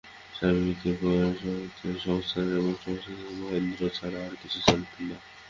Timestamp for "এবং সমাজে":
2.53-3.09